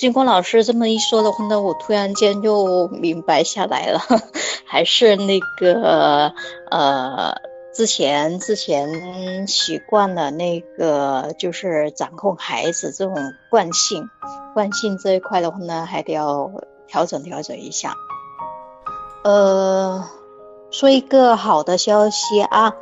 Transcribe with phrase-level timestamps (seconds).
[0.00, 4.00] 金光老师这么一说的话呢，我突然间就明白下来了，
[4.64, 6.32] 还是那个
[6.70, 7.34] 呃，
[7.74, 13.14] 之前之前习惯了那个就是掌控孩子这种
[13.50, 14.08] 惯性，
[14.54, 16.50] 惯性这一块的话呢，还得要
[16.86, 17.92] 调整调整一下。
[19.22, 20.08] 呃，
[20.70, 22.72] 说一个好的消息啊。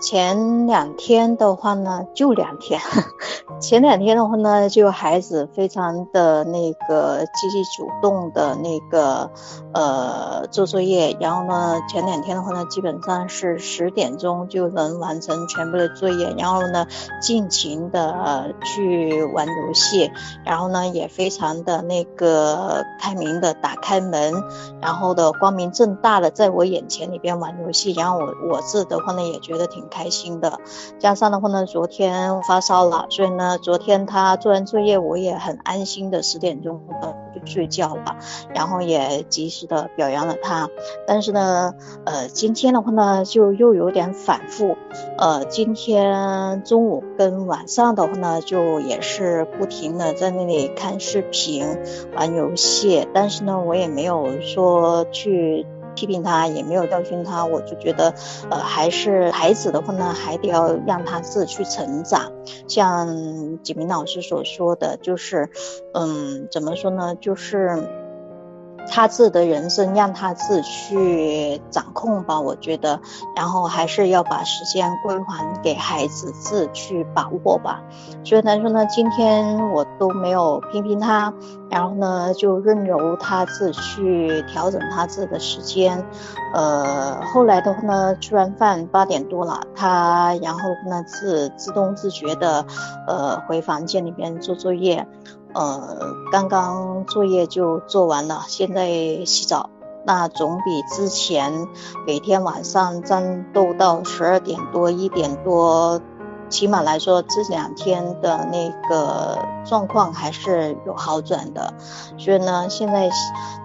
[0.00, 2.80] 前两天的话呢，就两天。
[3.60, 9.32] 前两天的话呢，就孩子非常的那个积极主动的那个
[9.74, 16.86] 呃做作业，然后呢，前两天的话呢，基本上是十点钟就能完成全部的作业，然后呢，
[17.20, 20.12] 尽情的去玩游戏，
[20.44, 24.32] 然后呢，也非常的那个开明的打开门，
[24.80, 29.87] 然后的光明正大的在我眼前里边玩游戏，然后我我自的话呢，也觉得挺。
[29.88, 30.60] 开心的，
[30.98, 36.80] 加上的话呢，昨天发烧了，所以呢，昨天他做完作业，我也很安心的十点钟
[37.34, 38.16] 就睡觉了，
[38.54, 40.68] 然后也及时的表扬了他。
[41.06, 44.76] 但是呢，呃，今天的话呢，就又有点反复，
[45.16, 51.66] 呃，今天中午跟晚上的话呢，就也是不停的在那里看视频、
[52.14, 55.66] 玩游戏，但是呢，我也没有说去。
[55.98, 58.14] 批评他也没有教训他，我就觉得，
[58.50, 62.30] 呃，还是孩子的话呢，还得要让他自己去成长。
[62.68, 65.50] 像景明老师所说的，就是，
[65.94, 67.82] 嗯，怎么说呢，就是。
[68.90, 73.00] 他自己的人生让他自己去掌控吧，我觉得，
[73.36, 77.82] 然后还是要把时间归还给孩子自己去把握吧。
[78.24, 81.32] 所以他说呢，今天我都没有批评他，
[81.70, 86.04] 然后呢就任由他自己去调整他自己的时间。
[86.54, 92.64] 呃，后来的话呢，吃完饭八点多了，他然后呢自自动自觉的
[93.06, 95.06] 呃回房间里边做作业。
[95.54, 99.70] 呃，刚刚作业就做完了，现在洗澡，
[100.04, 101.68] 那总比之前
[102.06, 106.00] 每天晚上战斗到十二点多、一点多。
[106.50, 111.74] 起码来说，这两天的那个状况还是有好转的，
[112.16, 113.10] 所以呢，现在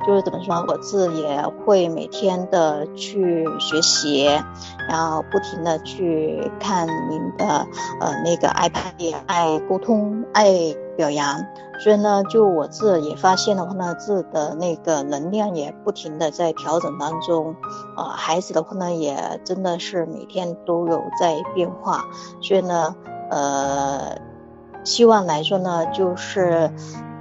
[0.05, 4.25] 就是怎么说，我自己也会每天的去学习，
[4.89, 7.65] 然后不停的去看您的
[8.01, 11.45] 呃那个 iPad，爱沟通，爱表扬，
[11.79, 17.55] 所以呢，就我自己也发现的话呢，自己的那个能量也不停的在调整当中，
[17.97, 22.05] 呃，孩子的话呢，也真的是每天都有在变化，
[22.41, 22.95] 所以呢。
[23.31, 24.15] 呃，
[24.83, 26.69] 希望来说呢，就是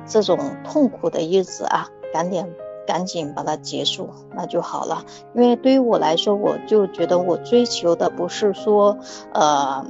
[0.04, 2.52] 这种痛苦的日子啊，赶紧
[2.86, 5.04] 赶紧把它结束，那就好了。
[5.32, 8.98] 因为对于我来说，我就觉得我追求的不是说，
[9.32, 9.86] 呃，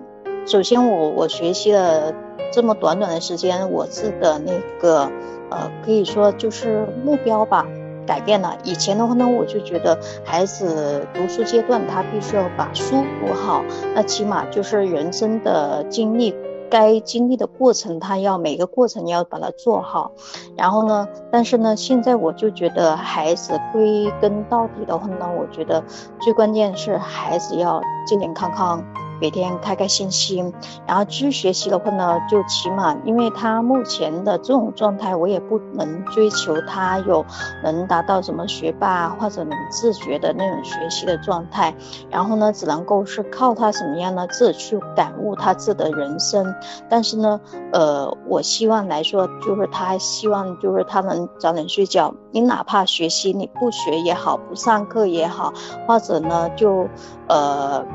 [0.46, 2.12] 首先我我学习了
[2.52, 5.10] 这么短短的时间，我自的那个
[5.50, 7.66] 呃，可以说就是目标吧。
[8.04, 13.62] 改变了以前的话呢，我就觉得孩子读书阶段他必须要把书读好，
[13.94, 16.34] 那起码就是人生的经历，
[16.68, 20.10] 该经历的过程他要每个过程要把它做好。
[20.56, 25.84] 然后呢，但是呢，现在我就觉得孩子归根到底的话呢，我觉得
[26.20, 28.84] 最关键是孩子要健健康康。
[29.22, 30.52] 每天开开心心，
[30.84, 37.24] 然后去学习的话呢，就起码，因为他目前的这种状态，我也不能追求他有
[37.62, 41.72] 能达到什么学霸或者能自觉的那种学习的状态，
[42.10, 46.52] 然后呢，只能够是靠他什么样呢，自己去感悟他自己的人生。
[46.88, 47.40] 但是呢，
[47.72, 55.52] 呃，我希望来说，就是他希望就是他能早点睡觉，你哪怕学习你不学也好，不上课也好，
[55.86, 56.88] 或者呢，就
[57.28, 57.86] 呃。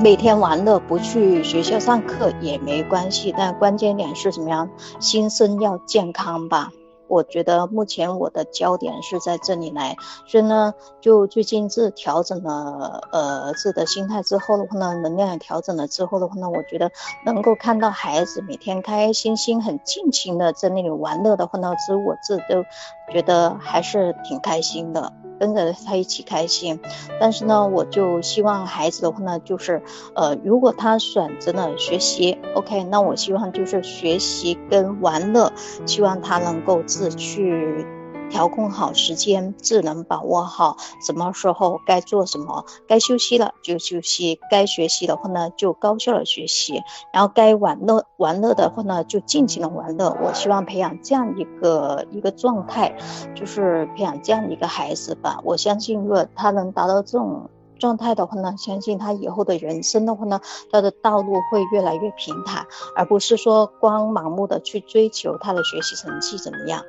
[0.00, 4.68] 每天玩乐不去学校上课也没关系，但关键点是什么样？
[5.00, 6.70] 心身要健康吧。
[7.08, 10.72] 我觉得目前我的焦点是在这里来，所以呢，
[11.02, 16.90] 就最近自调整了呃自己的心态之后的话呢，能量也调整了之后的话呢，我觉得
[17.26, 22.64] 能够看到孩子每天开开心心、很尽情的在那里玩乐的话呢，其实我自己都
[23.12, 25.12] 觉得还是挺开心的。
[25.42, 26.78] 跟着他一起开心，
[27.20, 29.82] 但是呢，我就希望孩子的话呢，就是
[30.14, 35.52] 呃，如果他选择了学习，OK，那我希望就是学习跟玩乐，
[35.84, 37.84] 希望他能够自去。
[38.32, 46.80] 调控好时间，智能把握好，什么时候该做什么，该休息了就休息，该学习的话呢就高效的学习，
[47.12, 50.16] 然后该玩乐玩乐的话呢就尽情的玩乐。
[50.22, 52.96] 我希望培养这样一个一个状态，
[53.36, 55.40] 就是培养这样一个孩子吧。
[55.44, 60.40] 我相信，如果他能达到这种状态的话呢，相信他以后的人生的话呢，
[60.70, 66.82] 他的道路会越来越平坦，而不是说光盲目的去追求他的学习成绩怎么样。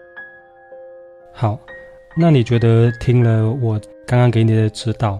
[1.35, 1.57] 好，
[2.15, 5.19] 那你觉得听了我刚刚给你的指导，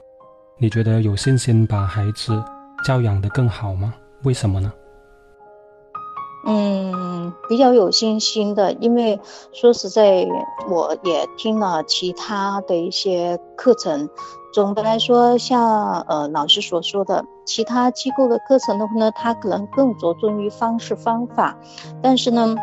[0.60, 2.42] 你觉得有信心把孩子
[2.86, 3.92] 教养的更好吗？
[4.24, 4.72] 为什么呢？
[6.46, 9.20] 嗯，比较有信心的，因为
[9.54, 10.28] 说实在，
[10.70, 14.08] 我也听了其他的一些课程。
[14.54, 21.58] 总的来说，像呃老师所说的，其他机构的课程的话呢，它可能更着重于方式方法，
[22.04, 22.56] 但是呢。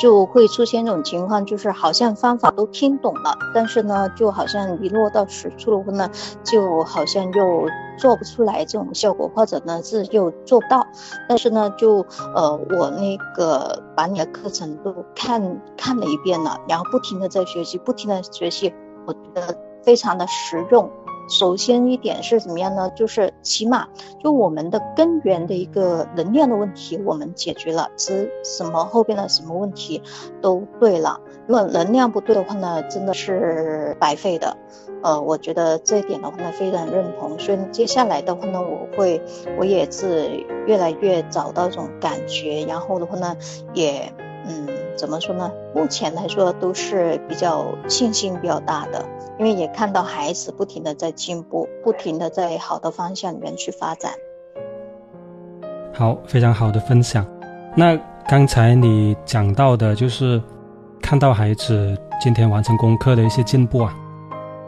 [0.00, 6.10] 就会出现这种情况，就是好像方法都听懂了，但是呢，就好像一落到实处的话呢，
[6.42, 7.68] 就好像又
[7.98, 10.86] 做不出来这种效果，或者呢是又做不到。
[11.28, 18.72] 但是呢，就呃我那个把你的课程都看看了一遍了，然后不停的在学习，不停的学习，
[19.04, 20.90] 我觉得非常的实用。
[21.30, 22.90] 首先一点是怎么样呢？
[22.90, 23.86] 就是起码
[24.22, 30.02] 就我们的根源的一个能量的问题，我们解决了，之什么后边的什么问题
[30.42, 31.20] 都对了。
[31.46, 34.56] 如果能量不对的话呢，真的是白费的。
[35.02, 37.38] 呃，我觉得这一点的话呢，非常认同。
[37.38, 39.22] 所以接下来的话呢，我会
[39.58, 40.28] 我也是
[40.66, 43.36] 越来越找到这种感觉，然后的话呢，
[43.72, 44.12] 也
[44.46, 45.50] 嗯，怎么说呢？
[45.74, 49.04] 目前来说都是比较信心比较大的。
[49.38, 54.12] 因为也看到孩子不停的在进步，不停的在好的方向里面去发展。
[55.94, 57.26] 好，非常好的分享。
[57.74, 57.98] 那
[58.28, 60.42] 刚才你讲到的就是
[61.00, 63.94] 看到孩子今天完成功课的一些进步啊，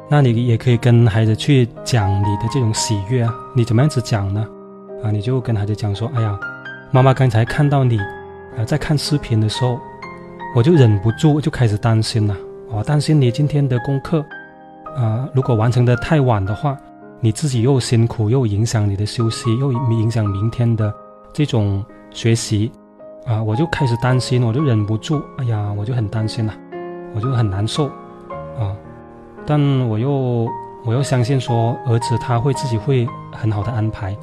[0.08, 3.34] 那你也可以跟孩子去讲你的这种喜悦啊。
[3.54, 4.46] 你怎么样子讲呢？
[5.04, 6.38] 啊，你就跟孩子讲说：“哎呀，
[6.90, 7.98] 妈妈刚才看到你
[8.56, 9.78] 啊在看视频的时候，
[10.54, 12.36] 我就忍不住就开始担心了，
[12.70, 14.24] 我担心你今天的功课。”
[14.94, 16.76] 啊，如果完成的太晚的话，
[17.18, 20.92] 你自己又辛苦，又影响你的休息，又影响明天的
[21.32, 22.70] 这种学习，
[23.24, 26.52] 啊，我就开始担心，我就忍不住，哎呀，我就很担心了，
[27.14, 27.86] 我就很难受，
[28.58, 28.76] 啊，
[29.46, 29.58] 但
[29.88, 30.46] 我又
[30.84, 34.14] 我又相信说儿子他会自己会很好的安排，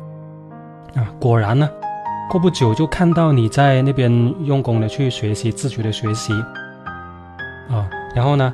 [0.94, 1.68] 啊，果然呢，
[2.30, 4.12] 过不久就看到你在那边
[4.44, 6.31] 用功的去学习，自觉的学习，
[7.70, 8.54] 啊，然后呢，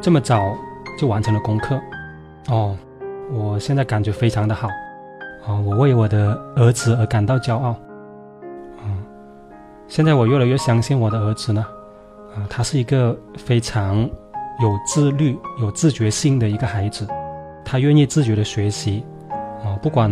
[0.00, 0.56] 这么早。
[0.98, 1.78] 就完成了功课，
[2.48, 2.74] 哦，
[3.30, 4.66] 我现在感觉非常的好，
[5.46, 7.72] 啊，我为我的儿子而感到骄傲，
[8.78, 8.88] 啊，
[9.88, 11.66] 现在我越来越相信我的儿子呢，
[12.34, 14.08] 啊，他是一个非常
[14.62, 17.06] 有自律、有自觉性的一个孩子，
[17.62, 19.04] 他愿意自觉的学习，
[19.62, 20.10] 啊，不管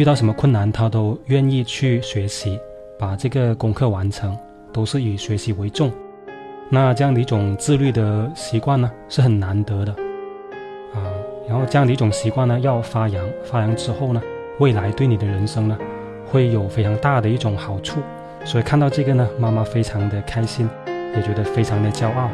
[0.00, 2.58] 遇到什么困难，他都愿意去学习，
[2.98, 4.34] 把这个功课完成，
[4.72, 5.92] 都是以学习为重。
[6.70, 9.92] 那这样的一种自律的习惯呢，是很难得的，
[10.94, 11.04] 啊，
[11.46, 14.22] 然后这样的一种习惯呢，要发扬，发扬之后呢，
[14.58, 15.76] 未来对你的人生呢，
[16.26, 18.00] 会有非常大的一种好处。
[18.42, 20.66] 所以看到这个呢，妈妈非常的开心，
[21.14, 22.32] 也觉得非常的骄傲，啊，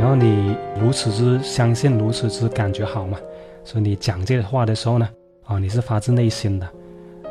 [0.00, 3.16] 然后你如此之相信，如此之感觉好嘛，
[3.62, 5.08] 所以你讲这话的时候呢，
[5.46, 6.68] 啊，你是发自内心的，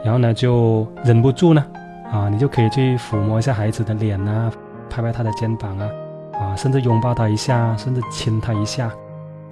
[0.03, 1.65] 然后呢，就忍不住呢，
[2.11, 4.51] 啊，你就可以去抚摸一下孩子的脸呐。
[4.89, 5.89] 拍拍他的肩膀啊，
[6.39, 8.87] 啊，甚至拥抱他一下，甚至亲他一下，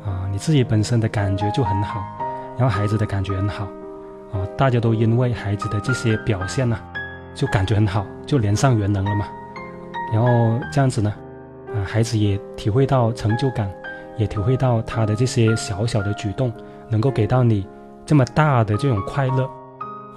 [0.05, 2.01] 啊，你自己本身的感觉就很好，
[2.57, 3.65] 然后孩子的感觉很好，
[4.31, 6.79] 啊，大家都因为孩子的这些表现呢，
[7.35, 9.25] 就感觉很好，就连上元能了嘛。
[10.13, 11.13] 然后这样子呢，
[11.75, 13.69] 啊，孩子也体会到成就感，
[14.15, 16.53] 也体会到他的这些小小的举动
[16.87, 17.67] 能够给到你
[18.05, 19.43] 这么大的这种快乐，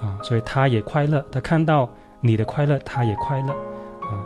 [0.01, 1.89] 啊，所以他也快乐，他看到
[2.21, 3.51] 你的快乐，他也快乐
[4.01, 4.23] 啊。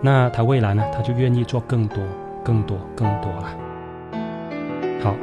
[0.00, 0.84] 那他未来呢？
[0.92, 1.98] 他就愿意做更多、
[2.44, 3.56] 更多、更多了。
[5.02, 5.14] 好，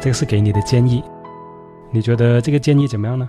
[0.00, 1.02] 这个是给你的建议，
[1.90, 3.28] 你觉得这个建议怎么样呢？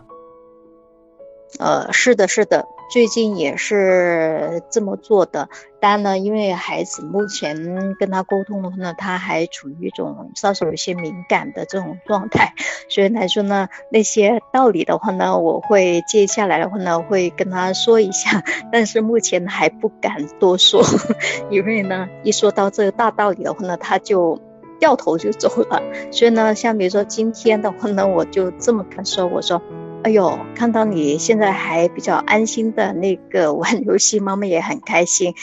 [1.60, 2.66] 呃，是的，是的。
[2.90, 5.48] 最近也是这么做的，
[5.80, 12.54] 当然呢，因为孩子目前跟他沟通的话呢，他还处于一种稍稍有些敏感的这种状态，
[12.90, 18.44] 所以来说呢，那些道理的话呢，我会接下来的话呢，会跟他说一下，
[18.74, 20.84] 但是目前还不敢多说，
[21.52, 24.42] 因为呢，一说到这个大道理的话呢，他就
[24.80, 29.62] 掉头就走了，所以呢，像比如说今天的话呢，我就这么跟说，我说。
[30.02, 35.34] 哎呦，看到你现在还比较安心的那个 玩游戏，妈妈也很开心。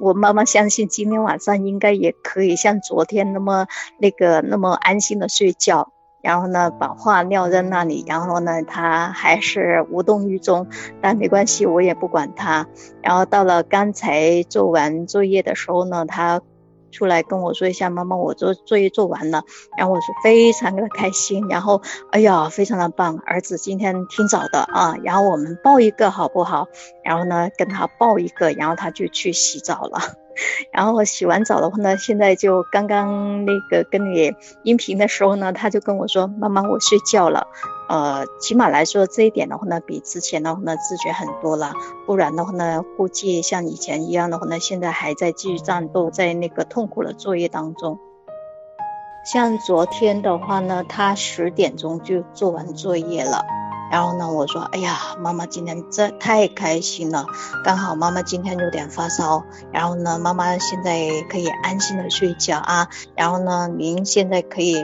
[0.00, 3.66] 我妈妈相信今天晚上应该也可以像昨天那么
[3.98, 5.92] 那个那么安心的睡觉。
[6.22, 10.66] 然后呢，把话撂在那里，然后呢，他还是无动于衷。
[11.00, 12.66] 但没关系，我也不管他。
[13.02, 16.40] 然后到了刚才做完作业的时候呢，他。
[16.96, 19.42] 出来跟我说一下，妈妈，我做作业做完了，
[19.76, 26.68] 然后我是非常的开心， 然后哎呀，非常的棒，儿子今天挺早的啊，然后我们抱一个好不好？
[27.04, 30.00] 然后呢，跟他抱一个，然后他就去洗澡了。
[30.70, 34.34] 然后洗完澡的话呢，现在就刚刚那个跟你
[34.64, 37.46] 音频的时候呢，他就跟我说：“妈妈，我睡觉了。”
[37.88, 41.72] 呃，起码来说这一点的话呢，比之前的话呢自觉很多了。
[42.06, 47.98] 不然的话呢，估计像以前一样的话呢，现在还在继续战斗，在那个痛苦的作业当中。
[49.24, 53.44] 像昨天的话呢，他十点钟就做完作业了。
[53.90, 57.26] 然后呢，我说，哎呀，妈妈今天这太开心了，
[57.64, 64.76] 刚好妈妈今天有点发烧，然后呢，妈妈现在可以安心的睡觉啊，然后呢，您现在可以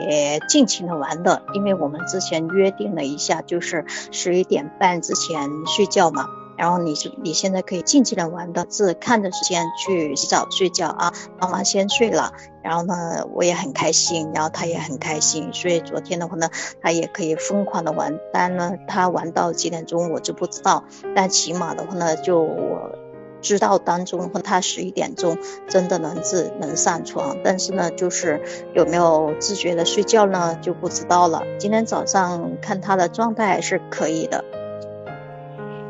[0.47, 6.42] 尽情的玩乐，因为我们之前约定了一下，就是十一点半之前睡觉嘛。
[6.63, 11.11] 然后你是你现在可以尽情的玩的，自看着时间去洗澡睡觉啊。
[11.37, 16.49] 妈妈先睡了，然后呢我也很开心，然后他也很开心，所以昨天的话呢，
[16.81, 18.17] 他也可以疯狂的玩。
[18.31, 22.97] 但呢他玩到几点钟我就不知道，但起码的话呢，就我
[23.41, 28.41] 知道当中他十一点钟真的能自能上床，但是呢就是
[28.73, 31.43] 有没有自觉的睡觉呢就不知道了。
[31.59, 34.45] 今天早上看他的状态还是可以的。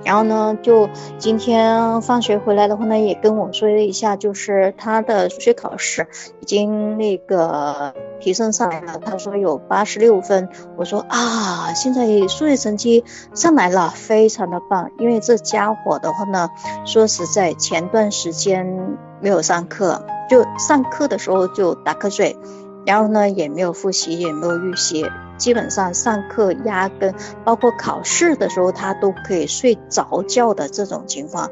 [0.04, 6.08] 然后呢，就今天放学回来的话呢，也跟我说了一下，就是他的数学考试
[6.42, 9.00] 已经那个提升上来了。
[9.04, 14.92] 他说有八十六分，我说啊，现在数学成绩上来了，非常的棒。
[15.00, 16.50] 因为这家伙的话呢，
[16.86, 22.38] 说实在，前段时间没有上课，就上课的时候就打瞌睡，
[22.86, 25.06] 然后呢也没有复习，也没有预习。
[25.38, 27.13] 基本上上课压根，
[27.44, 31.50] 包括考试的时候，他都可以睡着觉的这种情况，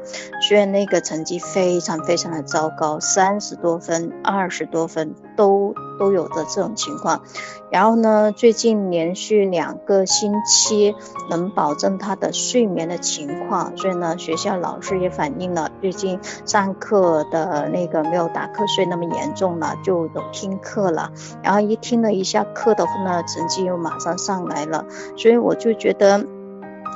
[0.48, 7.22] 所以那个成绩非常非常的糟糕，三十多分、二十多分都都有的这种情况。
[7.70, 10.94] 然后呢，最近连续两个星期
[11.30, 21.10] 能保证他的睡眠的情况，所以呢，学校老师也反映了，最近上课的那个没有打瞌睡那么严重了，就有听课了。
[21.42, 24.86] 然后一听了一下课的话呢，成绩又马上上来了。
[25.16, 26.24] 所以我就觉得，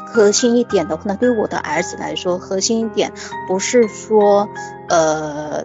[0.06, 3.12] 核心一点的话呢，对我的儿子来说，核心一点
[3.48, 4.46] 不是说，
[4.88, 5.64] 呃。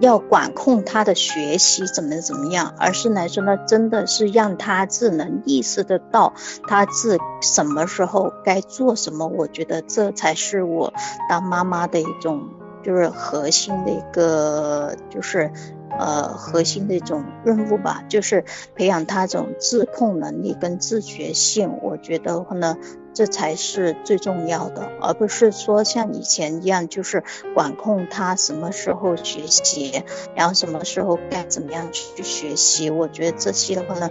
[0.00, 6.32] 要管控他的学习怎么怎么样，而是来说呢，真的是让他自能意识得到
[6.66, 9.26] 他自什么时候该做什么。
[9.26, 10.92] 我觉得这才是我
[11.28, 12.48] 当妈妈的一种，
[12.82, 15.52] 就是核心的一个，就是
[16.00, 21.78] 呃核心的一种任务吧，就是培养他这种自控能力跟自觉性。
[21.82, 22.76] 我觉得话呢。
[23.12, 30.04] 这才是最重要的，而不是说像以前一样，就是管控他什么时候学习，
[30.36, 32.88] 然后什么时候该怎么样去学习。
[32.88, 34.10] 我觉得这些的话呢，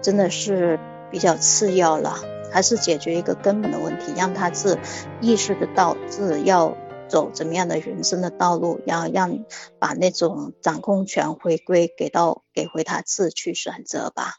[0.00, 2.16] 真的是比较次要了，
[2.50, 4.78] 还是解决一个根本的问题，让他自
[5.20, 6.74] 意识得到自要
[7.10, 9.40] 走怎么样的人生的道路，然后让
[9.78, 14.36] 把那种掌控权回归给到给回他自去选择吧。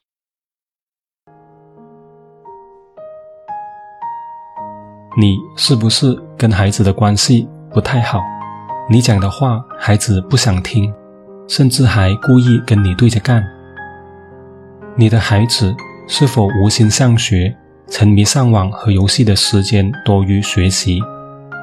[5.20, 8.22] 你是不是跟孩子的关系不太好？
[8.90, 10.94] 你讲的话孩子不想听，
[11.50, 13.44] 甚至还故意跟你对着干。
[14.96, 15.76] 你的孩子
[16.08, 17.56] 是否无心上学，
[17.90, 21.02] 沉迷上网和游戏的时间多于学习，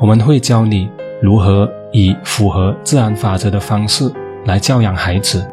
[0.00, 0.88] 我们会教你
[1.20, 4.10] 如何以符合自然法则的方式
[4.46, 5.46] 来教养孩子，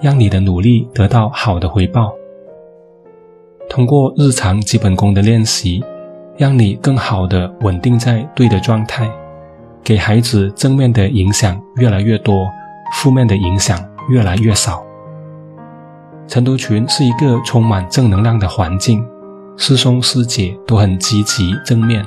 [0.00, 2.12] 让你的努力得到好的回报。
[3.68, 5.82] 通过日常基本功的练习。
[6.38, 9.10] 让你更好的稳定在对的状态，
[9.82, 12.48] 给孩子正面的影响越来越多，
[12.94, 13.76] 负面的影响
[14.08, 14.80] 越来越少。
[16.28, 19.04] 晨读群是一个充满正能量的环境，
[19.56, 22.06] 师兄师姐都很积极正面，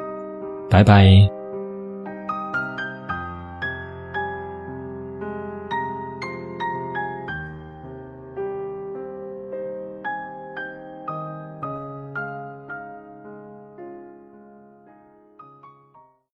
[0.71, 1.40] 拜拜。